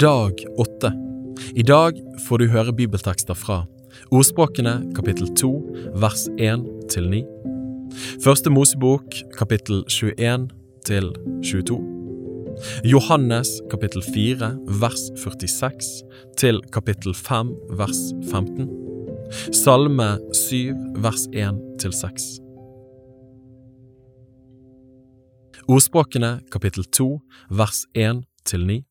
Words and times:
Dag 0.00 0.32
åtte. 0.58 0.92
I 1.54 1.62
dag 1.62 1.96
får 2.28 2.38
du 2.38 2.44
høre 2.52 2.72
bibeltekster 2.76 3.34
fra 3.34 3.62
Ordspråkene 4.14 4.92
kapittel 4.94 5.30
2 5.40 5.48
vers 5.98 6.26
1 6.38 6.66
til 6.92 7.08
9. 7.10 7.22
Første 8.22 8.52
Mosebok 8.52 9.16
kapittel 9.34 9.80
21 9.88 10.44
til 10.86 11.08
22. 11.48 11.78
Johannes 12.86 13.50
kapittel 13.72 14.04
4 14.04 14.50
vers 14.82 15.06
46 15.18 15.88
til 16.38 16.60
kapittel 16.76 17.16
5 17.16 17.50
vers 17.80 18.02
15. 18.30 18.68
Salme 19.56 20.10
7 20.36 20.76
vers 21.02 21.26
1 21.32 21.58
til 21.82 21.96
6. 21.96 22.28
Ordspråkene 25.66 26.36
kapittel 26.52 26.86
2 27.00 27.08
vers 27.50 27.82
1 27.96 28.22
til 28.44 28.66
9. 28.66 28.84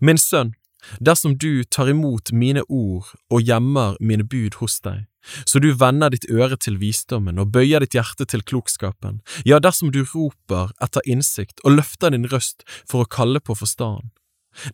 Min 0.00 0.18
sønn, 0.20 0.54
dersom 1.00 1.36
du 1.38 1.64
tar 1.64 1.90
imot 1.90 2.32
mine 2.32 2.62
ord 2.68 3.12
og 3.30 3.42
gjemmer 3.42 3.96
mine 4.00 4.26
bud 4.26 4.58
hos 4.60 4.78
deg, 4.84 5.06
så 5.44 5.58
du 5.58 5.72
vender 5.74 6.12
ditt 6.14 6.28
øre 6.30 6.56
til 6.60 6.78
visdommen 6.78 7.40
og 7.42 7.50
bøyer 7.54 7.82
ditt 7.82 7.96
hjerte 7.98 8.28
til 8.30 8.44
klokskapen, 8.46 9.20
ja, 9.48 9.58
dersom 9.58 9.90
du 9.94 10.04
roper 10.12 10.70
etter 10.82 11.02
innsikt 11.06 11.62
og 11.64 11.78
løfter 11.80 12.14
din 12.14 12.28
røst 12.30 12.62
for 12.86 13.02
å 13.02 13.10
kalle 13.10 13.42
på 13.42 13.58
forstanden, 13.58 14.12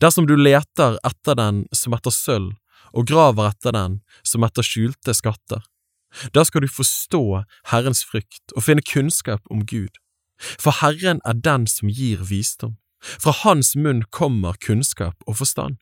dersom 0.03 0.29
du 0.29 0.37
leter 0.37 0.99
etter 1.07 1.39
den 1.39 1.65
som 1.73 1.97
etter 1.97 2.15
sølv 2.15 2.53
og 2.93 3.09
graver 3.09 3.55
etter 3.55 3.73
den 3.73 4.01
som 4.27 4.45
etter 4.45 4.67
skjulte 4.67 5.17
skatter, 5.17 5.65
da 6.37 6.45
skal 6.45 6.65
du 6.65 6.69
forstå 6.69 7.25
Herrens 7.73 8.05
frykt 8.05 8.53
og 8.57 8.67
finne 8.67 8.85
kunnskap 8.85 9.41
om 9.51 9.65
Gud, 9.65 9.97
for 10.61 10.75
Herren 10.83 11.23
er 11.25 11.39
den 11.39 11.67
som 11.71 11.89
gir 11.89 12.21
visdom. 12.29 12.77
Fra 13.03 13.35
hans 13.43 13.75
munn 13.77 14.05
kommer 14.11 14.59
kunnskap 14.63 15.17
og 15.27 15.41
forstand. 15.43 15.79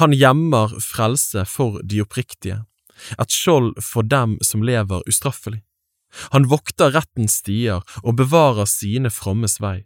Han 0.00 0.14
gjemmer 0.14 0.74
frelse 0.82 1.44
for 1.46 1.80
de 1.86 2.02
oppriktige, 2.02 2.62
et 3.18 3.30
skjold 3.30 3.76
for 3.82 4.06
dem 4.06 4.36
som 4.42 4.64
lever 4.66 5.04
ustraffelig. 5.08 5.62
Han 6.34 6.48
vokter 6.50 6.92
rettens 6.92 7.38
stier 7.40 7.80
og 8.02 8.18
bevarer 8.20 8.68
sine 8.68 9.10
frommes 9.10 9.58
vei. 9.62 9.84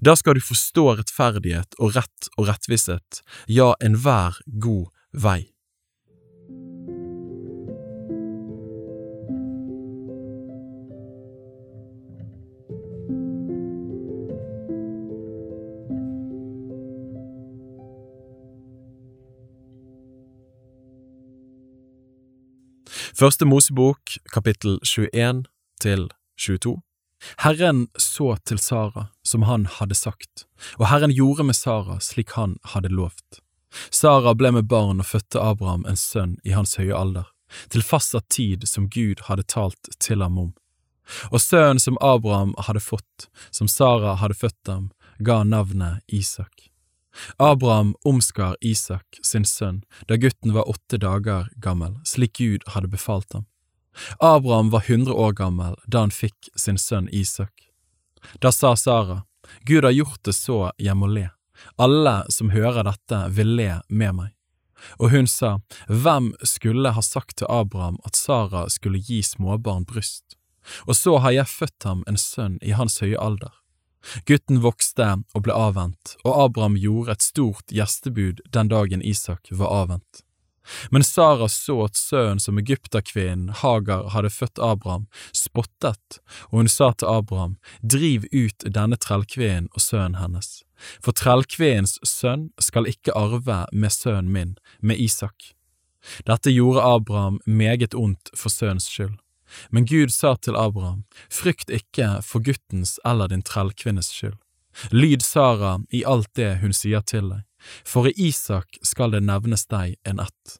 Da 0.00 0.16
skal 0.16 0.38
du 0.38 0.42
forstå 0.42 0.86
rettferdighet 0.98 1.76
og 1.78 1.94
rett 1.98 2.30
og 2.38 2.48
rettvisshet, 2.48 3.20
ja, 3.46 3.74
enhver 3.84 4.40
god 4.46 4.88
vei. 5.12 5.53
Første 23.24 23.46
Mosebok, 23.48 24.18
kapittel 24.34 24.74
21 24.84 25.46
til 25.80 26.02
22. 26.36 26.74
Herren 27.40 27.86
så 27.96 28.34
til 28.44 28.58
Sara 28.60 29.06
som 29.24 29.46
han 29.48 29.64
hadde 29.78 29.96
sagt, 29.96 30.42
og 30.76 30.90
Herren 30.90 31.14
gjorde 31.14 31.46
med 31.48 31.56
Sara 31.56 31.96
slik 32.04 32.34
han 32.36 32.58
hadde 32.74 32.90
lovt. 32.92 33.38
Sara 33.88 34.34
ble 34.36 34.50
med 34.58 34.68
barn 34.68 35.00
og 35.00 35.08
fødte 35.08 35.40
Abraham 35.40 35.86
en 35.88 35.96
sønn 35.96 36.36
i 36.44 36.52
hans 36.52 36.76
høye 36.76 36.92
alder, 36.92 37.30
til 37.72 37.86
fastsatt 37.86 38.28
tid 38.28 38.68
som 38.68 38.90
Gud 38.92 39.24
hadde 39.30 39.48
talt 39.48 39.94
til 39.96 40.20
ham 40.20 40.36
om. 40.44 40.52
Og 41.32 41.40
sønnen 41.40 41.80
som 41.80 41.96
Abraham 42.04 42.52
hadde 42.68 42.84
fått, 42.84 43.30
som 43.48 43.72
Sara 43.72 44.18
hadde 44.20 44.36
født 44.36 44.68
ham, 44.68 44.90
ga 45.24 45.40
navnet 45.48 46.04
Isak. 46.12 46.73
Abraham 47.36 47.94
omskar 48.04 48.56
Isak, 48.60 49.18
sin 49.22 49.44
sønn, 49.44 49.82
da 50.08 50.16
gutten 50.16 50.54
var 50.54 50.68
åtte 50.68 50.98
dager 50.98 51.48
gammel, 51.56 51.98
slik 52.04 52.38
Gud 52.38 52.66
hadde 52.74 52.90
befalt 52.90 53.32
ham. 53.32 53.46
Abraham 54.18 54.70
var 54.70 54.84
hundre 54.88 55.14
år 55.14 55.32
gammel 55.32 55.76
da 55.86 56.04
han 56.06 56.14
fikk 56.14 56.50
sin 56.56 56.78
sønn 56.78 57.08
Isak. 57.12 57.52
Da 58.40 58.52
sa 58.52 58.74
Sara, 58.76 59.22
Gud 59.62 59.84
har 59.84 59.94
gjort 59.94 60.22
det 60.24 60.34
så 60.34 60.72
jeg 60.78 60.96
må 60.96 61.06
le, 61.06 61.28
alle 61.76 62.24
som 62.32 62.50
hører 62.50 62.86
dette 62.88 63.20
vil 63.36 63.54
le 63.58 63.70
med 63.88 64.16
meg. 64.18 64.30
Og 64.98 65.10
hun 65.14 65.26
sa, 65.30 65.58
Hvem 65.88 66.34
skulle 66.44 66.92
ha 66.92 67.02
sagt 67.02 67.38
til 67.38 67.48
Abraham 67.48 67.98
at 68.04 68.16
Sara 68.16 68.66
skulle 68.68 69.00
gi 69.00 69.22
småbarn 69.22 69.86
bryst? 69.88 70.36
Og 70.88 70.96
så 70.96 71.18
har 71.18 71.32
jeg 71.36 71.48
født 71.48 71.84
ham 71.84 72.02
en 72.08 72.20
sønn 72.20 72.58
i 72.62 72.74
hans 72.76 72.98
høye 73.00 73.20
alder. 73.20 73.52
Gutten 74.26 74.60
vokste 74.64 75.10
og 75.34 75.46
ble 75.46 75.56
avvent, 75.56 76.16
og 76.24 76.44
Abraham 76.46 76.76
gjorde 76.80 77.16
et 77.16 77.24
stort 77.24 77.72
gjestebud 77.72 78.44
den 78.52 78.70
dagen 78.72 79.02
Isak 79.02 79.50
var 79.50 79.72
avvent. 79.84 80.24
Men 80.90 81.04
Sara 81.04 81.48
så 81.48 81.76
at 81.84 81.96
sønnen 81.96 82.40
som 82.40 82.58
egypterkvinnen 82.58 83.50
Hagar 83.60 84.08
hadde 84.14 84.30
født 84.32 84.60
Abraham, 84.62 85.06
spottet, 85.36 86.20
og 86.50 86.62
hun 86.62 86.70
sa 86.72 86.92
til 86.92 87.10
Abraham, 87.10 87.58
Driv 87.82 88.24
ut 88.32 88.64
denne 88.64 88.96
trellkvinnen 88.96 89.68
og 89.74 89.84
sønnen 89.84 90.16
hennes, 90.20 90.62
for 91.04 91.16
trellkvinnens 91.16 91.98
sønn 92.08 92.48
skal 92.60 92.88
ikke 92.88 93.16
arve 93.16 93.64
med 93.72 93.92
sønnen 93.92 94.32
min, 94.32 94.56
med 94.80 95.00
Isak. 95.00 95.52
Dette 96.28 96.52
gjorde 96.52 96.84
Abraham 96.84 97.40
meget 97.46 97.94
ondt 97.94 98.32
for 98.36 98.52
sønnens 98.52 98.88
skyld. 98.92 99.16
Men 99.70 99.86
Gud 99.86 100.12
sa 100.12 100.34
til 100.36 100.56
Abraham, 100.56 101.04
frykt 101.30 101.70
ikke 101.70 102.20
for 102.22 102.44
guttens 102.44 102.98
eller 103.04 103.30
din 103.32 103.42
trellkvinnes 103.42 104.10
skyld. 104.14 104.38
Lyd 104.90 105.22
Sara 105.22 105.78
i 105.90 106.04
alt 106.04 106.30
det 106.34 106.58
hun 106.62 106.74
sier 106.74 107.04
til 107.06 107.30
deg, 107.30 107.42
for 107.86 108.10
i 108.10 108.14
Isak 108.28 108.78
skal 108.82 109.14
det 109.14 109.22
nevnes 109.24 109.66
deg 109.70 109.96
en 110.04 110.22
ett. 110.24 110.58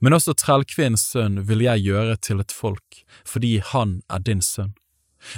Men 0.00 0.16
også 0.16 0.36
trellkvinnens 0.36 1.04
sønn 1.12 1.42
vil 1.48 1.64
jeg 1.64 1.84
gjøre 1.88 2.16
til 2.20 2.40
et 2.40 2.52
folk, 2.52 3.02
fordi 3.24 3.58
han 3.72 4.00
er 4.12 4.24
din 4.24 4.44
sønn. 4.44 4.74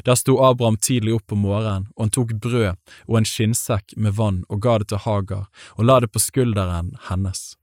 Der 0.05 0.19
sto 0.19 0.37
Abraham 0.45 0.77
tidlig 0.77 1.15
opp 1.17 1.33
om 1.33 1.45
morgenen, 1.47 1.89
og 1.97 2.07
han 2.07 2.13
tok 2.15 2.35
brød 2.43 2.75
og 3.07 3.19
en 3.19 3.29
skinnsekk 3.29 3.97
med 3.97 4.19
vann 4.19 4.43
og 4.49 4.61
ga 4.65 4.79
det 4.83 4.91
til 4.93 5.03
Hagar 5.07 5.47
og 5.77 5.87
la 5.87 5.99
det 6.05 6.11
på 6.13 6.23
skulderen 6.23 6.93
hennes. 7.09 7.55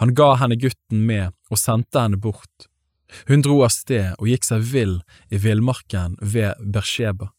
Han 0.00 0.14
ga 0.18 0.34
henne 0.40 0.58
gutten 0.58 1.06
med 1.06 1.32
og 1.50 1.60
sendte 1.60 2.02
henne 2.02 2.18
bort, 2.18 2.68
hun 3.28 3.44
dro 3.44 3.60
av 3.66 3.72
sted 3.74 4.14
og 4.18 4.28
gikk 4.30 4.48
seg 4.48 4.66
vill 4.72 4.98
i 5.30 5.40
villmarken 5.42 6.18
ved 6.20 6.60
Bersheba. 6.60 7.30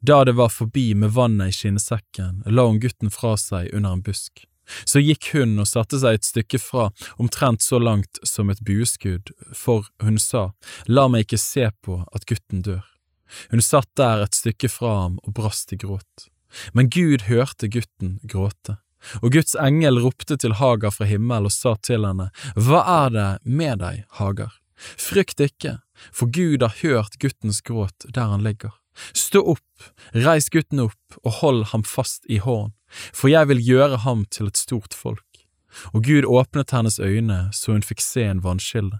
Da 0.00 0.24
det 0.24 0.36
var 0.36 0.50
forbi 0.52 0.94
med 0.94 1.14
vannet 1.16 1.52
i 1.52 1.56
skinnsekken, 1.56 2.42
la 2.46 2.66
hun 2.66 2.80
gutten 2.82 3.12
fra 3.14 3.36
seg 3.40 3.70
under 3.72 3.96
en 3.96 4.04
busk. 4.04 4.44
Så 4.84 5.02
gikk 5.02 5.32
hun 5.34 5.58
og 5.58 5.68
satte 5.68 5.98
seg 5.98 6.18
et 6.18 6.26
stykke 6.26 6.60
fra, 6.62 6.90
omtrent 7.18 7.62
så 7.64 7.80
langt 7.82 8.20
som 8.26 8.50
et 8.52 8.60
bueskudd, 8.66 9.32
for 9.56 9.88
hun 10.02 10.18
sa, 10.22 10.50
La 10.86 11.08
meg 11.08 11.26
ikke 11.26 11.40
se 11.42 11.70
på 11.82 12.02
at 12.14 12.26
gutten 12.30 12.62
dør. 12.66 12.84
Hun 13.50 13.62
satt 13.62 13.90
der 13.98 14.24
et 14.24 14.36
stykke 14.36 14.70
fra 14.70 14.94
ham 15.02 15.18
og 15.24 15.34
brast 15.38 15.72
i 15.74 15.78
gråt. 15.78 16.30
Men 16.74 16.90
Gud 16.90 17.26
hørte 17.30 17.70
gutten 17.70 18.18
gråte. 18.22 18.78
Og 19.22 19.32
Guds 19.32 19.54
engel 19.56 20.00
ropte 20.02 20.36
til 20.36 20.58
Hagar 20.58 20.92
fra 20.92 21.06
himmel 21.08 21.46
og 21.48 21.54
sa 21.54 21.76
til 21.80 22.04
henne, 22.04 22.30
Hva 22.54 22.82
er 23.06 23.14
det 23.14 23.28
med 23.44 23.80
deg, 23.80 24.04
Hagar? 24.18 24.58
Frykt 24.80 25.40
ikke, 25.44 25.78
for 26.12 26.30
Gud 26.32 26.62
har 26.64 26.76
hørt 26.82 27.18
guttens 27.20 27.60
gråt 27.60 28.06
der 28.08 28.32
han 28.32 28.44
ligger. 28.44 28.72
Stå 29.16 29.42
opp, 29.54 29.90
reis 30.12 30.50
gutten 30.52 30.82
opp 30.86 31.20
og 31.22 31.40
hold 31.40 31.64
ham 31.72 31.84
fast 31.86 32.26
i 32.28 32.40
hånd, 32.42 32.72
for 33.12 33.30
jeg 33.32 33.48
vil 33.52 33.62
gjøre 33.62 34.02
ham 34.04 34.24
til 34.32 34.50
et 34.50 34.60
stort 34.60 34.96
folk. 34.96 35.24
Og 35.94 36.04
Gud 36.04 36.26
åpnet 36.26 36.74
hennes 36.74 36.98
øyne 36.98 37.48
så 37.54 37.76
hun 37.76 37.86
fikk 37.86 38.02
se 38.02 38.26
en 38.26 38.42
vannkilde. 38.44 38.98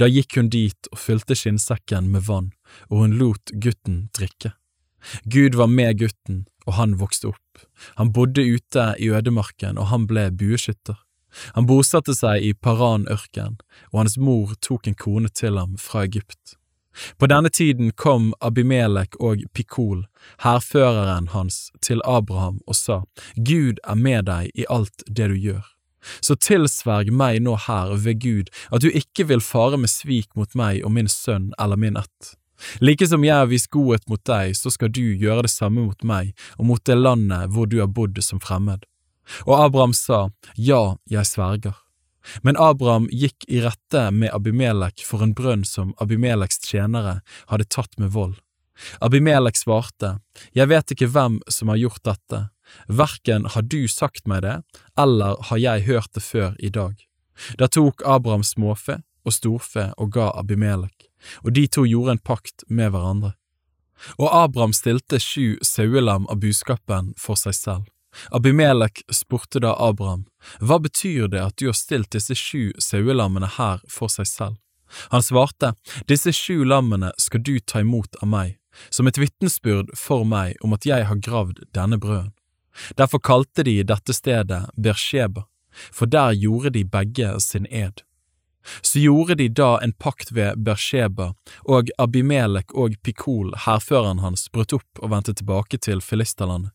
Da 0.00 0.08
gikk 0.08 0.38
hun 0.38 0.48
dit 0.48 0.88
og 0.92 1.00
fylte 1.02 1.36
skinnsekken 1.36 2.08
med 2.12 2.24
vann, 2.28 2.52
og 2.88 3.04
hun 3.04 3.18
lot 3.20 3.52
gutten 3.52 4.06
drikke. 4.16 4.54
Gud 5.28 5.58
var 5.58 5.68
med 5.70 6.00
gutten, 6.00 6.46
og 6.66 6.78
han 6.78 6.96
vokste 7.00 7.30
opp. 7.32 7.66
Han 8.00 8.12
bodde 8.12 8.42
ute 8.44 8.94
i 8.98 9.10
ødemarken, 9.12 9.78
og 9.78 9.92
han 9.92 10.08
ble 10.08 10.28
bueskytter. 10.32 10.96
Han 11.56 11.66
bosatte 11.66 12.14
seg 12.16 12.44
i 12.44 12.54
Paran-ørkenen, 12.54 13.58
og 13.92 14.00
hans 14.02 14.18
mor 14.18 14.54
tok 14.64 14.88
en 14.88 14.98
kone 14.98 15.28
til 15.28 15.58
ham 15.60 15.76
fra 15.80 16.04
Egypt. 16.08 16.56
På 17.18 17.28
denne 17.30 17.50
tiden 17.50 17.92
kom 17.94 18.32
Abimelek 18.40 19.14
og 19.20 19.44
Pikol, 19.54 20.06
hærføreren 20.42 21.28
hans, 21.34 21.70
til 21.82 22.02
Abraham 22.04 22.60
og 22.66 22.76
sa, 22.76 23.02
Gud 23.36 23.78
er 23.84 23.94
med 23.94 24.26
deg 24.26 24.50
i 24.54 24.66
alt 24.68 25.04
det 25.06 25.30
du 25.30 25.36
gjør. 25.38 25.62
Så 26.22 26.38
tilsverg 26.38 27.10
meg 27.12 27.40
nå 27.44 27.56
her 27.66 27.94
ved 28.02 28.20
Gud 28.22 28.50
at 28.72 28.82
du 28.82 28.88
ikke 28.90 29.28
vil 29.30 29.42
fare 29.44 29.78
med 29.80 29.90
svik 29.92 30.30
mot 30.38 30.54
meg 30.58 30.84
og 30.86 30.94
min 30.94 31.10
sønn 31.10 31.50
eller 31.58 31.80
min 31.80 31.98
ett. 32.00 32.34
Like 32.82 33.06
som 33.06 33.24
jeg 33.26 33.34
har 33.34 33.50
vist 33.50 33.70
godhet 33.70 34.06
mot 34.10 34.22
deg, 34.26 34.56
så 34.58 34.70
skal 34.74 34.90
du 34.90 35.02
gjøre 35.02 35.44
det 35.46 35.52
samme 35.52 35.84
mot 35.84 36.06
meg 36.06 36.32
og 36.56 36.70
mot 36.70 36.82
det 36.82 36.96
landet 36.98 37.52
hvor 37.54 37.70
du 37.70 37.78
har 37.82 37.90
bodd 37.90 38.18
som 38.24 38.42
fremmed. 38.42 38.86
Og 39.46 39.54
Abraham 39.58 39.94
sa, 39.96 40.30
Ja, 40.56 40.98
jeg 41.10 41.26
sverger. 41.26 41.76
Men 42.42 42.58
Abraham 42.60 43.08
gikk 43.12 43.46
i 43.48 43.62
rette 43.64 44.10
med 44.12 44.34
Abimelek 44.34 45.00
for 45.06 45.24
en 45.24 45.32
brønn 45.34 45.64
som 45.64 45.94
Abimeleks 46.02 46.60
tjenere 46.60 47.20
hadde 47.48 47.68
tatt 47.72 47.96
med 47.98 48.12
vold. 48.12 48.36
Abimelek 49.00 49.56
svarte, 49.56 50.18
Jeg 50.54 50.68
vet 50.68 50.92
ikke 50.92 51.10
hvem 51.10 51.40
som 51.48 51.68
har 51.68 51.80
gjort 51.80 52.04
dette, 52.04 52.48
Verken 52.86 53.44
har 53.44 53.62
du 53.62 53.88
sagt 53.88 54.26
meg 54.26 54.42
det, 54.42 54.62
eller 54.98 55.36
har 55.48 55.58
jeg 55.58 55.86
hørt 55.88 56.12
det 56.14 56.22
før 56.22 56.56
i 56.58 56.68
dag. 56.68 56.96
Da 57.58 57.68
tok 57.68 58.02
Abraham 58.04 58.44
småfe 58.44 59.00
og 59.24 59.34
storfe 59.34 59.90
og 59.96 60.12
ga 60.12 60.30
Abimelek, 60.38 61.08
og 61.44 61.54
de 61.56 61.66
to 61.66 61.86
gjorde 61.88 62.16
en 62.16 62.24
pakt 62.24 62.64
med 62.68 62.92
hverandre. 62.92 63.34
Og 64.18 64.28
Abraham 64.30 64.74
stilte 64.76 65.18
sju 65.18 65.58
sauelam 65.62 66.28
av 66.30 66.42
buskapen 66.42 67.14
for 67.18 67.38
seg 67.40 67.56
selv. 67.56 67.86
Abimelek 68.30 69.02
spurte 69.12 69.60
da 69.60 69.74
Abraham, 69.78 70.24
hva 70.60 70.78
betyr 70.82 71.28
det 71.28 71.42
at 71.42 71.56
du 71.58 71.68
har 71.68 71.76
stilt 71.76 72.12
disse 72.14 72.34
sju 72.38 72.72
sauelammene 72.78 73.50
her 73.58 73.82
for 73.90 74.12
seg 74.12 74.28
selv? 74.30 74.56
Han 75.12 75.22
svarte, 75.22 75.74
disse 76.08 76.32
sju 76.32 76.64
lammene 76.64 77.12
skal 77.20 77.42
du 77.44 77.58
ta 77.60 77.82
imot 77.84 78.16
av 78.22 78.28
meg, 78.28 78.56
som 78.90 79.06
et 79.06 79.18
vitnesbyrd 79.20 79.92
for 79.96 80.24
meg 80.24 80.56
om 80.64 80.72
at 80.76 80.86
jeg 80.88 81.06
har 81.08 81.22
gravd 81.24 81.64
denne 81.76 82.00
brøden. 82.00 82.32
Derfor 82.96 83.18
kalte 83.18 83.64
de 83.66 83.82
dette 83.82 84.14
stedet 84.14 84.68
Bersheba, 84.76 85.44
for 85.92 86.06
der 86.06 86.32
gjorde 86.32 86.70
de 86.76 86.84
begge 86.84 87.34
sin 87.40 87.66
ed. 87.70 88.02
Så 88.82 89.00
gjorde 89.00 89.34
de 89.34 89.48
da 89.48 89.78
en 89.82 89.92
pakt 89.92 90.32
ved 90.32 90.62
Bersheba, 90.64 91.32
og 91.64 91.90
Abimelek 91.98 92.74
og 92.74 92.96
Pikol, 93.02 93.54
hærføreren 93.66 94.20
hans, 94.22 94.48
brøt 94.52 94.74
opp 94.76 95.02
og 95.02 95.12
vendte 95.14 95.34
tilbake 95.34 95.80
til 95.80 96.04
filisterlandet. 96.04 96.74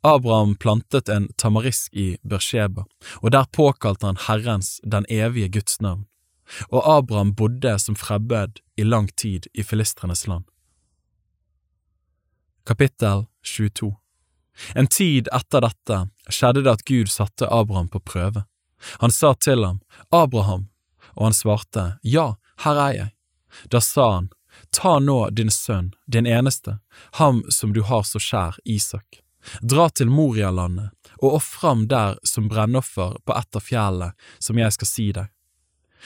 Abraham 0.00 0.56
plantet 0.56 1.08
en 1.08 1.28
tamarisk 1.36 1.94
i 1.94 2.16
Bersheba, 2.22 2.84
og 3.22 3.30
der 3.30 3.44
påkalte 3.52 4.06
han 4.06 4.20
Herrens, 4.28 4.80
den 4.82 5.06
evige 5.08 5.48
Guds 5.48 5.80
navn. 5.80 6.06
Og 6.70 6.98
Abraham 6.98 7.34
bodde 7.34 7.78
som 7.78 7.96
frebbed 7.96 8.60
i 8.76 8.84
lang 8.84 9.08
tid 9.16 9.46
i 9.54 9.62
filistrenes 9.62 10.26
land. 10.26 10.44
Kapittel 12.66 13.26
22 13.42 13.96
En 14.74 14.86
tid 14.86 15.28
etter 15.34 15.60
dette 15.60 15.98
skjedde 16.30 16.62
det 16.62 16.72
at 16.78 16.86
Gud 16.86 17.10
satte 17.12 17.50
Abraham 17.50 17.88
på 17.88 18.00
prøve. 18.00 18.44
Han 19.02 19.10
sa 19.10 19.34
til 19.34 19.64
ham, 19.64 19.80
Abraham, 20.10 20.68
og 21.14 21.28
han 21.28 21.36
svarte, 21.36 21.98
Ja, 22.02 22.36
her 22.64 22.80
er 22.88 22.94
jeg. 22.94 23.10
Da 23.70 23.80
sa 23.80 24.10
han, 24.14 24.30
Ta 24.70 24.98
nå 24.98 25.30
din 25.30 25.50
sønn, 25.50 25.92
din 26.06 26.26
eneste, 26.26 26.78
ham 27.20 27.42
som 27.48 27.72
du 27.72 27.82
har 27.82 28.02
så 28.08 28.20
kjær, 28.22 28.56
Isak. 28.64 29.25
Dra 29.60 29.88
til 29.90 30.10
Morialandet 30.10 30.92
og 31.16 31.38
ofre 31.38 31.68
ham 31.68 31.86
der 31.88 32.18
som 32.22 32.48
brennoffer 32.48 33.16
på 33.24 33.36
ett 33.38 33.56
av 33.56 33.64
fjellene 33.64 34.12
som 34.38 34.58
jeg 34.58 34.74
skal 34.76 34.90
si 34.90 35.06
deg. 35.16 35.32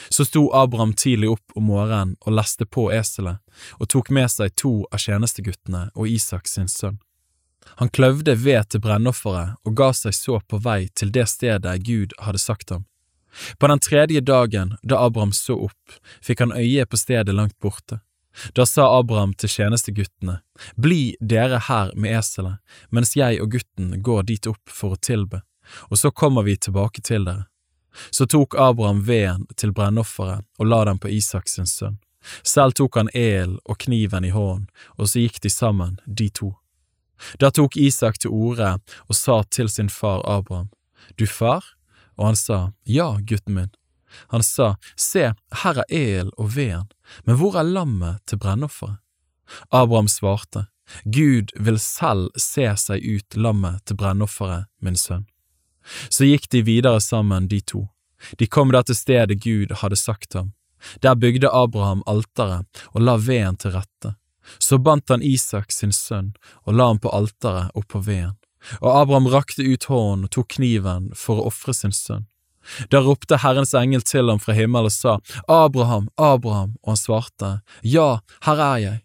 Så 0.08 0.24
sto 0.24 0.46
Abraham 0.56 0.94
tidlig 0.94 1.30
opp 1.34 1.56
om 1.58 1.66
morgenen 1.68 2.14
og 2.24 2.36
leste 2.38 2.64
på 2.66 2.88
eselet, 2.94 3.40
og 3.76 3.90
tok 3.92 4.10
med 4.14 4.30
seg 4.32 4.54
to 4.56 4.72
av 4.88 5.02
tjenesteguttene 5.02 5.90
og 5.94 6.08
Isak 6.08 6.48
sin 6.48 6.70
sønn. 6.72 7.00
Han 7.76 7.90
kløvde 7.92 8.34
ved 8.40 8.70
til 8.70 8.80
brennofferet 8.80 9.58
og 9.66 9.76
ga 9.76 9.90
seg 9.96 10.16
så 10.16 10.40
på 10.40 10.60
vei 10.64 10.88
til 10.96 11.12
det 11.12 11.26
stedet 11.28 11.82
Gud 11.84 12.14
hadde 12.18 12.40
sagt 12.40 12.72
ham. 12.72 12.86
På 13.58 13.68
den 13.70 13.78
tredje 13.78 14.20
dagen, 14.20 14.76
da 14.82 15.04
Abraham 15.04 15.32
så 15.36 15.58
opp, 15.68 15.98
fikk 16.24 16.40
han 16.40 16.56
øye 16.56 16.86
på 16.86 16.98
stedet 16.98 17.34
langt 17.34 17.58
borte. 17.62 18.00
Da 18.54 18.66
sa 18.66 18.98
Abraham 18.98 19.34
til 19.34 19.48
tjenesteguttene, 19.48 20.40
Bli 20.76 21.16
dere 21.20 21.58
her 21.68 21.92
med 21.96 22.18
eselet, 22.18 22.60
mens 22.90 23.16
jeg 23.16 23.40
og 23.42 23.50
gutten 23.56 24.02
går 24.02 24.22
dit 24.28 24.46
opp 24.46 24.70
for 24.70 24.94
å 24.94 25.00
tilbe, 25.00 25.42
og 25.90 25.98
så 25.98 26.10
kommer 26.10 26.46
vi 26.46 26.56
tilbake 26.56 27.02
til 27.02 27.26
dere. 27.26 27.46
Så 28.10 28.26
tok 28.26 28.54
Abraham 28.54 29.02
veden 29.06 29.46
til 29.56 29.72
brennofferet 29.74 30.46
og 30.58 30.66
la 30.66 30.84
den 30.86 31.00
på 31.02 31.10
Isaks 31.10 31.58
sønn. 31.66 31.98
Selv 32.42 32.76
tok 32.76 32.96
han 33.00 33.10
elen 33.14 33.58
og 33.64 33.78
kniven 33.80 34.24
i 34.24 34.30
hånden, 34.30 34.68
og 34.98 35.08
så 35.08 35.24
gikk 35.24 35.40
de 35.42 35.50
sammen, 35.50 35.98
de 36.06 36.28
to. 36.28 36.54
Da 37.40 37.50
tok 37.50 37.76
Isak 37.76 38.20
til 38.20 38.32
orde 38.32 38.76
og 39.08 39.16
sa 39.16 39.42
til 39.50 39.68
sin 39.68 39.88
far 39.88 40.22
Abraham, 40.28 40.70
Du 41.16 41.26
far? 41.26 41.64
Og 42.16 42.26
han 42.26 42.36
sa, 42.36 42.72
Ja, 42.84 43.16
gutten 43.20 43.54
min. 43.54 43.70
Han 44.28 44.42
sa, 44.42 44.76
Se, 44.96 45.32
her 45.62 45.78
er 45.78 45.84
elen 45.90 46.30
og 46.36 46.54
veden, 46.56 46.88
men 47.26 47.38
hvor 47.40 47.58
er 47.58 47.68
lammet 47.68 48.20
til 48.26 48.40
brennofferet? 48.42 49.00
Abraham 49.70 50.08
svarte, 50.08 50.66
Gud 51.04 51.50
vil 51.56 51.78
selv 51.78 52.30
se 52.38 52.66
seg 52.78 53.02
ut 53.02 53.36
lammet 53.36 53.84
til 53.86 53.98
brennofferet, 53.98 54.68
min 54.82 54.98
sønn. 54.98 55.26
Så 56.08 56.28
gikk 56.28 56.48
de 56.50 56.62
videre 56.66 57.00
sammen, 57.00 57.48
de 57.48 57.60
to. 57.60 57.88
De 58.38 58.46
kom 58.46 58.72
der 58.72 58.84
til 58.86 58.98
stedet 58.98 59.40
Gud 59.42 59.72
hadde 59.82 59.96
sagt 59.96 60.34
ham. 60.34 60.52
Der 61.02 61.14
bygde 61.14 61.50
Abraham 61.52 62.02
alteret 62.06 62.84
og 62.92 63.04
la 63.04 63.16
veden 63.16 63.56
til 63.56 63.74
rette. 63.76 64.14
Så 64.58 64.78
bandt 64.78 65.10
han 65.12 65.22
Isak 65.22 65.72
sin 65.72 65.92
sønn 65.92 66.32
og 66.64 66.74
la 66.74 66.88
ham 66.90 67.00
på 67.00 67.12
alteret 67.14 67.74
oppå 67.76 68.00
veden. 68.04 68.36
Og 68.80 69.00
Abraham 69.02 69.28
rakte 69.32 69.64
ut 69.64 69.86
hånden 69.88 70.26
og 70.26 70.32
tok 70.36 70.56
kniven 70.56 71.10
for 71.16 71.40
å 71.40 71.48
ofre 71.48 71.74
sin 71.76 71.94
sønn. 71.96 72.26
Da 72.92 73.00
ropte 73.00 73.40
Herrens 73.40 73.74
engel 73.74 74.02
til 74.06 74.28
ham 74.28 74.40
fra 74.42 74.54
himmelen 74.56 74.90
og 74.90 74.94
sa, 74.94 75.18
Abraham, 75.48 76.08
Abraham, 76.16 76.76
og 76.82 76.94
han 76.94 77.00
svarte, 77.00 77.52
Ja, 77.82 78.20
her 78.46 78.60
er 78.60 78.82
jeg. 78.84 78.98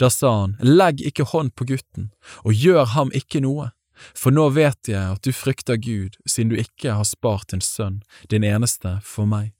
Da 0.00 0.10
sa 0.10 0.30
han, 0.40 0.56
Legg 0.60 1.02
ikke 1.04 1.26
hånd 1.28 1.54
på 1.58 1.66
gutten, 1.68 2.10
og 2.44 2.54
gjør 2.54 2.86
ham 2.94 3.10
ikke 3.14 3.42
noe, 3.44 3.72
for 4.16 4.34
nå 4.34 4.48
vet 4.56 4.90
jeg 4.90 5.16
at 5.16 5.26
du 5.26 5.32
frykter 5.34 5.76
Gud, 5.80 6.16
siden 6.26 6.54
du 6.54 6.60
ikke 6.60 6.96
har 6.96 7.06
spart 7.08 7.52
din 7.52 7.62
sønn, 7.64 8.02
din 8.30 8.46
eneste, 8.46 8.98
for 9.04 9.28
meg. 9.28 9.52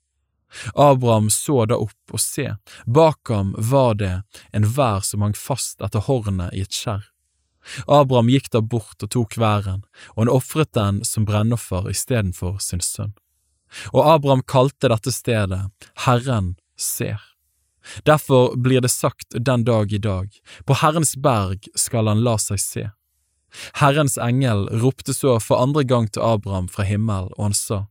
Abraham 0.74 1.30
så 1.30 1.64
da 1.66 1.78
opp, 1.82 1.98
og 2.12 2.22
se, 2.22 2.54
bak 2.86 3.30
ham 3.30 3.54
var 3.58 3.98
det 3.98 4.14
en 4.54 4.68
vær 4.76 5.02
som 5.06 5.24
hang 5.26 5.34
fast 5.38 5.82
etter 5.82 6.06
hornet 6.06 6.54
i 6.54 6.62
et 6.62 6.74
skjær. 6.74 7.10
Abraham 7.88 8.28
gikk 8.28 8.50
da 8.52 8.60
bort 8.60 9.02
og 9.02 9.10
tok 9.10 9.38
væren, 9.40 9.84
og 10.14 10.24
han 10.24 10.32
ofret 10.32 10.74
den 10.76 11.00
som 11.08 11.26
brennoffer 11.28 11.88
istedenfor 11.90 12.60
sin 12.62 12.84
sønn. 12.84 13.14
Og 13.92 14.02
Abraham 14.14 14.42
kalte 14.46 14.90
dette 14.92 15.12
stedet 15.14 15.62
Herren 16.06 16.54
ser. 16.78 17.20
Derfor 18.04 18.56
blir 18.56 18.80
det 18.80 18.88
sagt 18.88 19.34
den 19.36 19.64
dag 19.64 19.92
i 19.92 19.98
dag, 19.98 20.28
på 20.64 20.76
Herrens 20.80 21.16
berg 21.16 21.66
skal 21.76 22.08
han 22.08 22.22
la 22.24 22.38
seg 22.40 22.60
se. 22.60 22.84
Herrens 23.80 24.16
engel 24.18 24.66
ropte 24.82 25.14
så 25.14 25.38
for 25.40 25.62
andre 25.62 25.84
gang 25.84 26.08
til 26.10 26.24
Abraham 26.24 26.68
fra 26.68 26.86
himmel, 26.88 27.30
og 27.36 27.50
han 27.50 27.54
sa, 27.54 27.84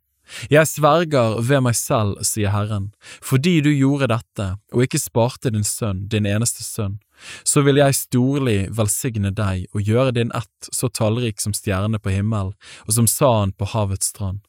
Jeg 0.50 0.68
sverger 0.68 1.40
ved 1.42 1.62
meg 1.68 1.76
selv, 1.76 2.18
sier 2.24 2.52
Herren, 2.52 2.92
fordi 3.22 3.60
du 3.62 3.70
gjorde 3.70 4.10
dette 4.12 4.48
og 4.74 4.86
ikke 4.86 5.00
sparte 5.00 5.52
din 5.54 5.68
sønn, 5.68 6.08
din 6.10 6.26
eneste 6.26 6.64
sønn, 6.64 7.00
så 7.44 7.62
vil 7.64 7.80
jeg 7.80 8.00
storlig 8.00 8.58
velsigne 8.76 9.32
deg 9.32 9.68
og 9.76 9.84
gjøre 9.88 10.16
din 10.18 10.32
ett 10.36 10.72
så 10.72 10.90
tallrik 10.90 11.40
som 11.44 11.54
stjernene 11.56 12.00
på 12.00 12.12
himmelen 12.12 12.56
og 12.88 12.96
som 12.98 13.08
sanden 13.08 13.54
på 13.56 13.70
havets 13.76 14.12
strand. 14.12 14.42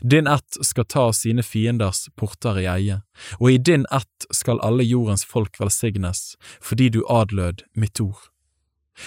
Din 0.00 0.26
ett 0.26 0.58
skal 0.60 0.84
ta 0.84 1.12
sine 1.12 1.42
fienders 1.42 2.08
porter 2.16 2.60
i 2.62 2.66
eie, 2.70 3.00
og 3.38 3.50
i 3.50 3.58
din 3.58 3.86
ett 3.90 4.26
skal 4.30 4.60
alle 4.60 4.86
jordens 4.86 5.24
folk 5.24 5.60
velsignes, 5.60 6.36
fordi 6.60 6.88
du 6.88 7.02
adlød 7.08 7.64
mitt 7.74 8.00
ord. 8.00 8.28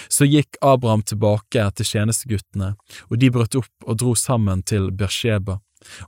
Så 0.08 0.26
gikk 0.26 0.56
Abraham 0.60 1.02
tilbake 1.02 1.70
til 1.78 1.86
tjenesteguttene, 1.86 2.74
og 3.08 3.18
de 3.22 3.30
brøt 3.30 3.56
opp 3.58 3.86
og 3.86 3.98
dro 4.02 4.14
sammen 4.18 4.62
til 4.66 4.90
Bersheba, 4.90 5.60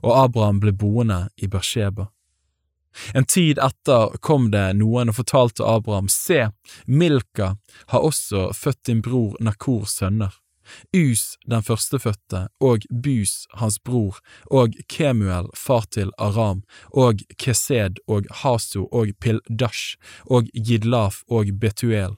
og 0.03 0.15
Abraham 0.25 0.59
ble 0.59 0.73
boende 0.75 1.27
i 1.37 1.47
Bersheba. 1.47 2.09
En 3.13 3.25
tid 3.25 3.59
etter 3.61 4.17
kom 4.25 4.49
det 4.51 4.65
noen 4.79 5.11
og 5.11 5.19
fortalte 5.19 5.65
Abraham, 5.65 6.09
se, 6.09 6.49
Milka 6.85 7.53
har 7.93 8.05
også 8.05 8.49
født 8.57 8.81
din 8.89 9.03
bror 9.05 9.37
Nakors 9.39 9.99
sønner, 10.01 10.33
Us 10.95 11.37
den 11.45 11.63
førstefødte 11.65 12.47
og 12.59 12.85
Bus 12.89 13.47
hans 13.61 13.79
bror 13.79 14.19
og 14.51 14.75
Kemuel 14.87 15.49
far 15.55 15.87
til 15.91 16.11
Aram 16.17 16.63
og 16.93 17.23
Kesed 17.37 18.01
og 18.07 18.29
Haso 18.43 18.87
og 18.91 19.13
Pildash 19.19 19.97
og 20.25 20.49
Gidlaf 20.53 21.23
og 21.27 21.51
Betuel. 21.59 22.15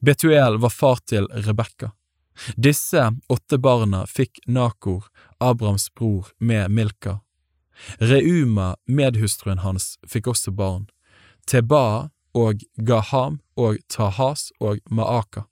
Betuel 0.00 0.58
var 0.62 0.72
far 0.72 1.00
til 1.06 1.28
Rebekka. 1.32 1.92
Disse 2.56 3.10
åtte 3.32 3.58
barna 3.58 4.04
fikk 4.06 4.42
Nakor, 4.46 5.08
Abrahams 5.40 5.88
bror, 5.94 6.28
med 6.38 6.70
Milka. 6.70 7.20
Reuma, 7.98 8.74
medhustruen 8.86 9.58
hans, 9.64 9.96
fikk 10.08 10.28
også 10.32 10.52
barn, 10.52 10.86
Teba 11.48 12.08
og 12.36 12.64
Gaham 12.76 13.40
og 13.56 13.80
Tahas 13.92 14.50
og 14.60 14.80
Maaka. 14.90 15.46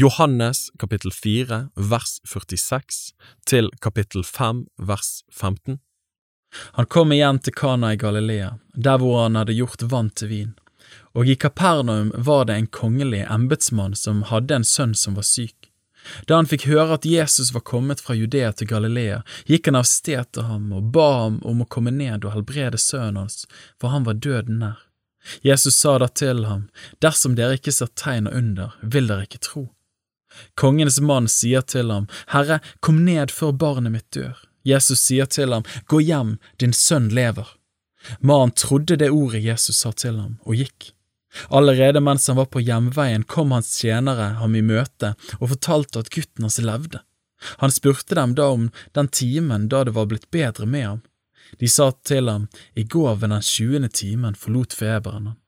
Johannes 0.00 0.70
kapittel 0.78 1.12
4 1.12 1.68
vers 1.74 2.20
46 2.24 3.12
til 3.46 3.66
kapittel 3.80 4.24
5 4.24 4.62
vers 4.76 5.24
15. 5.32 5.78
Han 6.78 6.86
kom 6.86 7.12
igjen 7.12 7.40
til 7.44 7.52
Kana 7.52 7.90
i 7.92 7.98
Galilea, 8.00 8.54
der 8.74 8.96
hvor 9.02 9.18
han 9.22 9.36
hadde 9.36 9.58
gjort 9.58 9.82
vann 9.92 10.08
til 10.16 10.30
vin, 10.30 10.54
og 11.12 11.28
i 11.28 11.34
Kapernaum 11.36 12.14
var 12.16 12.46
det 12.48 12.56
en 12.56 12.68
kongelig 12.78 13.26
embetsmann 13.28 13.96
som 13.98 14.22
hadde 14.30 14.56
en 14.56 14.64
sønn 14.64 14.94
som 14.96 15.18
var 15.18 15.26
syk. 15.28 15.68
Da 16.24 16.38
han 16.38 16.48
fikk 16.48 16.64
høre 16.70 16.96
at 16.96 17.04
Jesus 17.04 17.50
var 17.52 17.66
kommet 17.72 18.00
fra 18.00 18.16
Judea 18.16 18.54
til 18.56 18.70
Galilea, 18.70 19.18
gikk 19.50 19.68
han 19.68 19.82
av 19.82 19.90
sted 19.90 20.30
til 20.32 20.48
ham 20.48 20.70
og 20.78 20.94
ba 20.94 21.10
ham 21.26 21.36
om 21.44 21.60
å 21.60 21.68
komme 21.68 21.92
ned 21.92 22.24
og 22.24 22.38
helbrede 22.38 22.80
sønnen 22.80 23.20
hans, 23.26 23.44
for 23.76 23.92
han 23.92 24.08
var 24.08 24.16
døden 24.16 24.62
nær. 24.64 24.80
Jesus 25.44 25.76
sa 25.76 25.98
da 26.00 26.08
til 26.08 26.46
ham, 26.48 26.70
Dersom 27.04 27.36
dere 27.36 27.60
ikke 27.60 27.76
ser 27.76 27.92
tegn 27.92 28.30
og 28.32 28.40
under, 28.40 28.80
vil 28.80 29.12
dere 29.12 29.28
ikke 29.28 29.42
tro. 29.44 29.66
Kongenes 30.54 31.00
mann 31.00 31.28
sier 31.28 31.64
til 31.66 31.90
ham, 31.90 32.06
Herre, 32.32 32.60
kom 32.80 33.02
ned 33.04 33.32
før 33.34 33.52
barnet 33.52 33.94
mitt 33.94 34.08
dør. 34.14 34.38
Jesus 34.66 35.00
sier 35.00 35.26
til 35.26 35.52
ham, 35.54 35.66
Gå 35.88 36.00
hjem, 36.04 36.36
din 36.60 36.74
sønn 36.76 37.08
lever. 37.16 37.56
Mannen 38.20 38.54
trodde 38.56 38.96
det 38.96 39.10
ordet 39.10 39.42
Jesus 39.44 39.82
sa 39.82 39.92
til 39.92 40.18
ham, 40.20 40.38
og 40.46 40.56
gikk. 40.60 40.92
Allerede 41.48 42.00
mens 42.02 42.26
han 42.26 42.38
var 42.40 42.48
på 42.50 42.62
hjemveien, 42.64 43.22
kom 43.22 43.52
hans 43.54 43.70
tjenere 43.78 44.34
ham 44.40 44.56
i 44.56 44.64
møte 44.66 45.14
og 45.38 45.52
fortalte 45.52 46.02
at 46.02 46.10
gutten 46.14 46.46
hans 46.46 46.58
levde. 46.64 47.02
Han 47.62 47.72
spurte 47.72 48.16
dem 48.18 48.34
da 48.36 48.50
om 48.52 48.68
den 48.96 49.08
timen 49.08 49.68
da 49.72 49.84
det 49.84 49.94
var 49.96 50.08
blitt 50.10 50.30
bedre 50.30 50.66
med 50.66 50.86
ham. 50.86 51.04
De 51.58 51.68
sa 51.68 51.90
til 52.06 52.28
ham, 52.28 52.48
i 52.74 52.84
går 52.84 53.14
ved 53.22 53.32
den 53.32 53.42
tjuende 53.42 53.88
timen 53.88 54.36
forlot 54.38 54.76
feberen 54.76 55.32
han. 55.32 55.39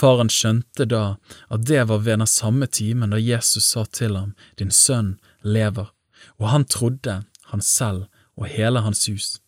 Faren 0.00 0.28
skjønte 0.32 0.84
da 0.84 1.16
at 1.48 1.64
det 1.68 1.86
var 1.88 2.02
ved 2.04 2.20
den 2.20 2.28
samme 2.28 2.66
timen 2.66 3.14
da 3.14 3.20
Jesus 3.20 3.70
sa 3.72 3.86
til 3.86 4.16
ham, 4.16 4.34
din 4.60 4.70
sønn 4.70 5.16
lever, 5.42 5.88
og 6.36 6.48
han 6.52 6.64
trodde, 6.64 7.22
han 7.52 7.62
selv 7.62 8.06
og 8.36 8.50
hele 8.52 8.82
hans 8.84 9.06
hus. 9.08 9.38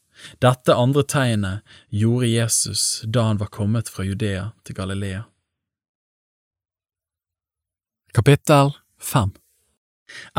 Dette 0.42 0.74
andre 0.74 1.04
tegnet 1.04 1.76
gjorde 1.94 2.30
Jesus 2.30 3.02
da 3.06 3.28
han 3.28 3.38
var 3.38 3.52
kommet 3.54 3.90
fra 3.92 4.04
Judea 4.04 4.50
til 4.64 4.74
Galilea. 4.74 5.26
Kapittel 8.14 8.72
5 8.98 9.36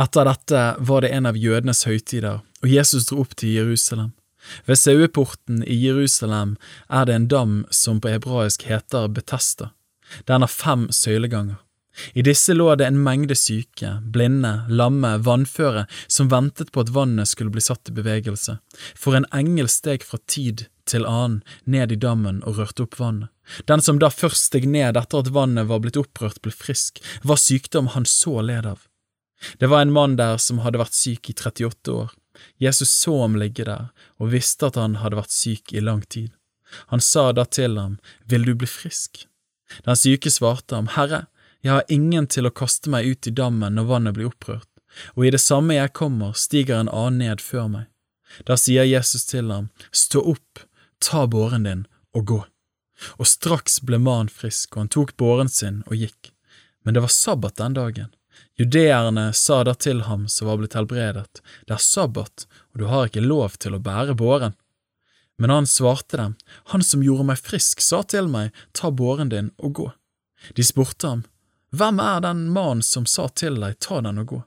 Etter 0.01 0.25
dette 0.25 0.61
var 0.79 1.05
det 1.05 1.13
en 1.13 1.29
av 1.29 1.37
jødenes 1.37 1.85
høytider, 1.85 2.41
og 2.41 2.67
Jesus 2.67 3.05
dro 3.07 3.21
opp 3.21 3.35
til 3.37 3.53
Jerusalem. 3.53 4.15
Ved 4.65 4.79
saueporten 4.81 5.61
i 5.63 5.77
Jerusalem 5.77 6.55
er 6.89 7.05
det 7.05 7.15
en 7.15 7.27
dam 7.29 7.53
som 7.69 7.99
på 8.01 8.09
hebraisk 8.09 8.65
heter 8.65 9.07
Betesta. 9.13 9.69
Den 10.29 10.45
har 10.45 10.51
fem 10.51 10.87
søyleganger. 10.91 11.57
I 12.13 12.23
disse 12.23 12.53
lå 12.53 12.67
det 12.79 12.85
en 12.87 13.01
mengde 13.03 13.35
syke, 13.35 13.97
blinde, 14.13 14.51
lamme, 14.69 15.17
vannføre 15.25 15.85
som 16.07 16.29
ventet 16.31 16.71
på 16.71 16.85
at 16.85 16.91
vannet 16.95 17.27
skulle 17.27 17.51
bli 17.51 17.63
satt 17.63 17.91
i 17.91 17.95
bevegelse, 17.95 18.59
for 18.95 19.17
en 19.17 19.27
engel 19.35 19.67
steg 19.71 20.05
fra 20.07 20.21
tid 20.29 20.67
til 20.89 21.05
annen 21.05 21.41
ned 21.65 21.91
i 21.91 21.99
dammen 21.99 22.41
og 22.47 22.61
rørte 22.61 22.85
opp 22.85 22.97
vannet. 23.01 23.29
Den 23.67 23.81
som 23.81 23.99
da 24.01 24.11
først 24.13 24.49
steg 24.49 24.67
ned 24.69 24.97
etter 24.97 25.23
at 25.23 25.33
vannet 25.33 25.67
var 25.69 25.81
blitt 25.83 25.99
opprørt, 25.99 26.41
ble 26.45 26.53
frisk, 26.53 27.01
var 27.23 27.41
sykdom 27.41 27.91
han 27.95 28.05
så 28.05 28.39
led 28.45 28.69
av. 28.69 28.85
Det 29.57 29.69
var 29.71 29.81
en 29.81 29.93
mann 29.95 30.17
der 30.19 30.37
som 30.37 30.61
hadde 30.63 30.81
vært 30.81 30.97
syk 30.97 31.31
i 31.31 31.35
38 31.35 31.95
år. 31.95 32.11
Jesus 32.61 32.91
så 32.91 33.15
ham 33.21 33.37
ligge 33.39 33.65
der, 33.67 33.89
og 34.19 34.31
visste 34.35 34.69
at 34.69 34.77
han 34.79 34.99
hadde 35.01 35.19
vært 35.19 35.33
syk 35.35 35.73
i 35.73 35.83
lang 35.83 36.03
tid. 36.07 36.31
Han 36.93 37.01
sa 37.01 37.31
da 37.33 37.45
til 37.45 37.79
ham, 37.79 37.97
Vil 38.29 38.45
du 38.45 38.53
bli 38.53 38.67
frisk? 38.69 39.25
Den 39.85 39.97
syke 39.99 40.31
svarte 40.33 40.75
ham, 40.75 40.89
Herre, 40.95 41.25
jeg 41.61 41.73
har 41.73 41.91
ingen 41.91 42.27
til 42.27 42.47
å 42.47 42.53
kaste 42.55 42.91
meg 42.91 43.05
ut 43.05 43.27
i 43.27 43.35
dammen 43.35 43.75
når 43.75 43.89
vannet 43.89 44.15
blir 44.17 44.29
opprørt, 44.31 44.69
og 45.15 45.27
i 45.27 45.31
det 45.35 45.41
samme 45.43 45.75
jeg 45.75 45.93
kommer, 45.97 46.33
stiger 46.33 46.79
en 46.79 46.91
annen 46.91 47.19
ned 47.25 47.43
før 47.43 47.67
meg. 47.71 47.87
Da 48.45 48.55
sier 48.57 48.87
Jesus 48.87 49.25
til 49.29 49.51
ham, 49.51 49.69
Stå 49.91 50.21
opp, 50.33 50.63
ta 51.03 51.25
båren 51.27 51.65
din 51.67 51.85
og 52.15 52.25
gå. 52.31 52.39
Og 53.17 53.27
straks 53.27 53.79
ble 53.85 53.99
mannen 54.01 54.31
frisk, 54.31 54.75
og 54.75 54.83
han 54.83 54.93
tok 54.95 55.15
båren 55.17 55.51
sin 55.51 55.83
og 55.87 55.99
gikk. 55.99 56.31
Men 56.83 56.95
det 56.95 57.03
var 57.03 57.13
sabbat 57.13 57.59
den 57.59 57.75
dagen. 57.77 58.09
Judeerne 58.59 59.29
sa 59.33 59.63
da 59.63 59.73
til 59.75 60.03
ham 60.07 60.27
som 60.31 60.49
var 60.49 60.59
blitt 60.59 60.75
helbredet, 60.75 61.41
det 61.67 61.75
er 61.75 61.83
sabbat, 61.83 62.45
og 62.71 62.81
du 62.81 62.87
har 62.91 63.07
ikke 63.07 63.23
lov 63.23 63.55
til 63.59 63.75
å 63.75 63.83
bære 63.83 64.15
båren. 64.19 64.55
Men 65.39 65.49
han 65.49 65.67
svarte 65.67 66.17
dem, 66.17 66.35
Han 66.73 66.83
som 66.83 67.03
gjorde 67.03 67.23
meg 67.29 67.39
frisk, 67.39 67.79
sa 67.81 68.01
til 68.03 68.27
meg, 68.27 68.51
ta 68.75 68.91
båren 68.91 69.29
din 69.31 69.51
og 69.57 69.73
gå. 69.73 69.85
De 70.55 70.63
spurte 70.67 71.07
ham, 71.07 71.21
Hvem 71.71 71.99
er 72.03 72.19
den 72.25 72.49
mannen 72.51 72.83
som 72.83 73.05
sa 73.05 73.29
til 73.29 73.55
deg, 73.61 73.77
ta 73.79 74.01
den 74.01 74.19
og 74.19 74.33
gå? 74.33 74.39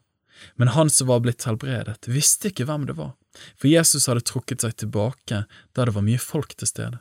Men 0.61 0.75
han 0.75 0.91
som 0.91 1.09
var 1.09 1.23
blitt 1.25 1.47
helbredet, 1.49 2.09
visste 2.11 2.51
ikke 2.51 2.67
hvem 2.69 2.85
det 2.91 2.99
var, 2.99 3.15
for 3.57 3.71
Jesus 3.71 4.09
hadde 4.11 4.25
trukket 4.27 4.67
seg 4.67 4.77
tilbake 4.77 5.45
da 5.47 5.87
det 5.87 5.95
var 5.97 6.05
mye 6.05 6.21
folk 6.21 6.53
til 6.59 6.69
stede. 6.69 7.01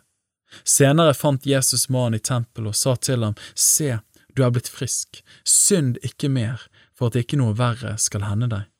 Senere 0.64 1.12
fant 1.12 1.46
Jesus 1.46 1.88
mannen 1.92 2.20
i 2.20 2.22
tempelet 2.22 2.72
og 2.72 2.78
sa 2.78 2.96
til 2.96 3.24
ham, 3.26 3.36
Se, 3.54 3.98
du 4.32 4.44
er 4.44 4.52
blitt 4.54 4.72
frisk, 4.72 5.20
synd 5.44 5.98
ikke 6.06 6.32
mer, 6.32 6.64
for 6.96 7.10
at 7.10 7.18
ikke 7.20 7.40
noe 7.40 7.56
verre 7.58 7.98
skal 8.00 8.24
hende 8.28 8.48
deg. 8.52 8.71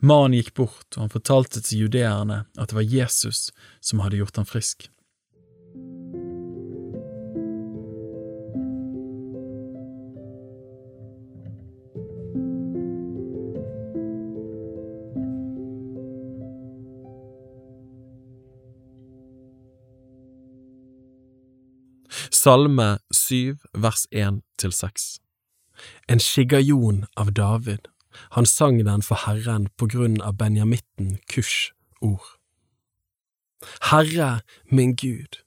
Mannen 0.00 0.38
gikk 0.38 0.54
bort, 0.54 0.88
og 0.96 1.06
han 1.06 1.12
fortalte 1.12 1.62
til 1.64 1.86
judeerne 1.86 2.44
at 2.58 2.70
det 2.70 2.78
var 2.78 2.88
Jesus 2.88 3.50
som 3.84 4.02
hadde 4.04 4.20
gjort 4.22 4.40
ham 4.40 4.48
frisk. 4.48 4.88
Salme 22.44 22.98
7 23.14 23.56
vers 23.72 24.06
1 24.10 24.42
6 24.60 25.04
En 26.08 26.20
skigajon 26.20 27.06
av 27.16 27.32
David, 27.32 27.88
han 28.36 28.46
sang 28.46 28.80
den 28.86 29.02
for 29.02 29.24
Herren 29.26 29.68
på 29.78 29.88
grunn 29.90 30.20
av 30.22 30.38
benjamitten 30.40 31.18
Kush 31.30 31.72
ord. 32.00 32.24
Herre 33.90 34.40
min 34.70 34.94
Gud, 34.96 35.40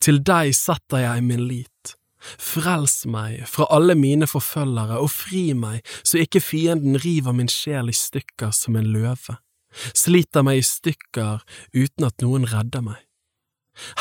til 0.00 0.20
deg 0.24 0.54
setter 0.56 1.04
jeg 1.04 1.24
min 1.26 1.44
lit. 1.48 1.96
Frels 2.20 3.06
meg 3.08 3.46
fra 3.48 3.64
alle 3.72 3.96
mine 3.96 4.28
forfølgere 4.28 4.98
og 5.00 5.08
fri 5.12 5.50
meg 5.56 5.80
så 6.02 6.20
ikke 6.20 6.42
fienden 6.44 6.98
river 7.00 7.32
min 7.36 7.48
sjel 7.48 7.88
i 7.88 7.96
stykker 7.96 8.52
som 8.52 8.76
en 8.76 8.90
løve, 8.92 9.38
sliter 9.96 10.44
meg 10.44 10.60
i 10.60 10.66
stykker 10.66 11.40
uten 11.72 12.08
at 12.10 12.20
noen 12.24 12.44
redder 12.50 12.84
meg. 12.84 13.00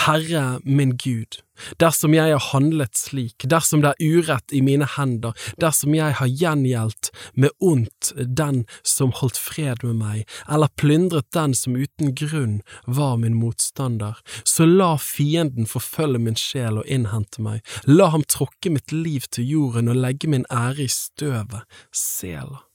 Herre 0.06 0.60
min 0.64 0.96
Gud, 0.98 1.40
dersom 1.82 2.14
jeg 2.16 2.32
har 2.34 2.46
handlet 2.52 2.98
slik, 2.98 3.46
dersom 3.52 3.84
det 3.84 3.94
er 3.94 4.20
urett 4.20 4.54
i 4.56 4.62
mine 4.66 4.88
hender, 4.96 5.36
dersom 5.62 5.96
jeg 5.98 6.16
har 6.20 6.30
gjengjeldt 6.30 7.12
med 7.34 7.54
ondt 7.60 8.14
den 8.16 8.64
som 8.84 9.14
holdt 9.20 9.40
fred 9.40 9.84
med 9.84 10.00
meg, 10.00 10.24
eller 10.48 10.72
plyndret 10.80 11.30
den 11.36 11.56
som 11.58 11.78
uten 11.80 12.14
grunn 12.16 12.60
var 12.86 13.18
min 13.22 13.38
motstander, 13.40 14.20
så 14.44 14.68
la 14.70 14.96
fienden 15.02 15.70
forfølge 15.70 16.24
min 16.24 16.40
sjel 16.40 16.82
og 16.82 16.88
innhente 16.88 17.44
meg, 17.44 17.62
la 17.88 18.12
ham 18.16 18.26
tråkke 18.28 18.72
mitt 18.74 18.96
liv 18.96 19.28
til 19.32 19.48
jorden 19.58 19.92
og 19.92 20.00
legge 20.00 20.32
min 20.32 20.48
ære 20.52 20.88
i 20.88 20.92
støvet, 20.92 21.64
Sela. 21.96 22.69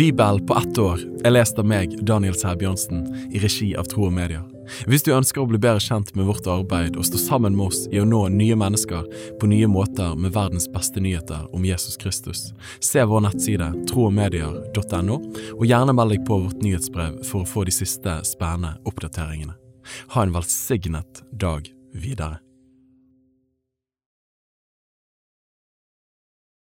Bibel 0.00 0.40
på 0.46 0.54
ett 0.56 0.78
år 0.78 1.00
er 1.24 1.32
lest 1.34 1.58
av 1.60 1.66
meg, 1.68 1.92
Daniel 2.08 2.32
Sæbjørnsen, 2.32 3.02
i 3.36 3.40
regi 3.42 3.66
av 3.76 3.84
Tro 3.92 4.06
og 4.06 4.14
Medier. 4.16 4.46
Hvis 4.88 5.04
du 5.04 5.10
ønsker 5.12 5.42
å 5.42 5.50
bli 5.50 5.60
bedre 5.60 5.82
kjent 5.84 6.14
med 6.16 6.24
vårt 6.24 6.48
arbeid 6.48 6.96
og 6.96 7.04
stå 7.04 7.20
sammen 7.20 7.52
med 7.58 7.66
oss 7.66 7.82
i 7.92 8.00
å 8.00 8.06
nå 8.08 8.22
nye 8.32 8.56
mennesker 8.56 9.04
på 9.36 9.52
nye 9.52 9.68
måter 9.68 10.16
med 10.16 10.32
verdens 10.32 10.70
beste 10.72 11.04
nyheter 11.04 11.44
om 11.52 11.68
Jesus 11.68 12.00
Kristus, 12.00 12.46
se 12.80 13.04
vår 13.04 13.26
nettside 13.28 13.68
troogmedier.no, 13.92 15.22
og 15.58 15.68
gjerne 15.68 15.98
meld 16.00 16.16
deg 16.16 16.24
på 16.24 16.46
vårt 16.46 16.64
nyhetsbrev 16.64 17.20
for 17.28 17.44
å 17.44 17.52
få 17.52 17.68
de 17.68 17.76
siste 17.82 18.22
spennende 18.24 18.78
oppdateringene. 18.88 19.58
Ha 20.16 20.24
en 20.24 20.32
velsignet 20.32 21.26
dag 21.28 21.68
videre. 21.92 22.40